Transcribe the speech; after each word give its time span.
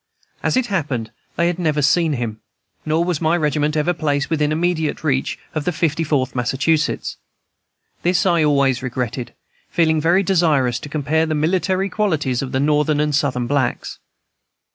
As 0.41 0.57
it 0.57 0.65
happened, 0.65 1.11
they 1.35 1.45
had 1.45 1.59
never 1.59 1.83
seen 1.83 2.13
him, 2.13 2.39
nor 2.87 3.05
was 3.05 3.21
my 3.21 3.37
regiment 3.37 3.77
ever 3.77 3.93
placed 3.93 4.31
within 4.31 4.51
immediate 4.51 5.03
reach 5.03 5.37
of 5.53 5.63
the 5.63 5.71
Fifty 5.71 6.03
Fourth 6.03 6.33
Massachusetts. 6.33 7.17
This 8.01 8.25
I 8.25 8.43
always 8.43 8.81
regretted, 8.81 9.35
feeling 9.69 10.01
very 10.01 10.23
desirous 10.23 10.79
to 10.79 10.89
compare 10.89 11.27
the 11.27 11.35
military 11.35 11.87
qualities 11.87 12.41
of 12.41 12.51
the 12.51 12.59
Northern 12.59 12.99
and 12.99 13.13
Southern 13.13 13.45
blacks. 13.45 13.99